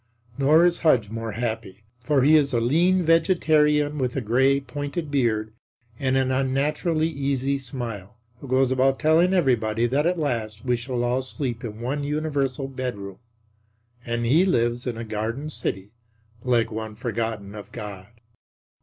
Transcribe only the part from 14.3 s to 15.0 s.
lives in